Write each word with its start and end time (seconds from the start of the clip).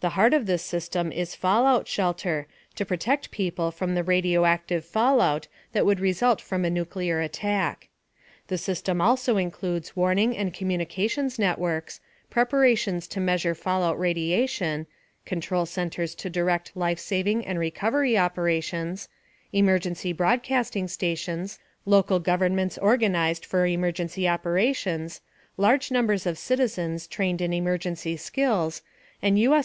The 0.00 0.08
heart 0.18 0.34
of 0.34 0.46
this 0.46 0.64
system 0.64 1.12
is 1.12 1.36
fallout 1.36 1.86
shelter 1.86 2.48
to 2.74 2.84
protect 2.84 3.30
people 3.30 3.70
from 3.70 3.94
the 3.94 4.02
radioactive 4.02 4.84
fallout 4.84 5.46
that 5.70 5.86
would 5.86 6.00
result 6.00 6.40
from 6.40 6.64
a 6.64 6.70
nuclear 6.70 7.20
attack. 7.20 7.88
The 8.48 8.58
system 8.58 9.00
also 9.00 9.36
includes 9.36 9.94
warning 9.94 10.36
and 10.36 10.52
communications 10.52 11.38
networks, 11.38 12.00
preparations 12.30 13.06
to 13.14 13.20
measure 13.20 13.54
fallout 13.54 13.96
radiation, 13.96 14.88
control 15.24 15.66
centers 15.66 16.16
to 16.16 16.28
direct 16.28 16.72
lifesaving 16.76 17.46
and 17.46 17.56
recovery 17.60 18.18
operations, 18.18 19.08
emergency 19.52 20.12
broadcasting 20.12 20.88
stations, 20.88 21.60
local 21.86 22.18
governments 22.18 22.76
organized 22.78 23.46
for 23.46 23.64
emergency 23.66 24.28
operations, 24.28 25.20
large 25.56 25.92
numbers 25.92 26.26
of 26.26 26.38
citizens 26.38 27.06
trained 27.06 27.40
in 27.40 27.52
emergency 27.52 28.16
skills, 28.16 28.82
and 29.24 29.38
U.S. 29.38 29.60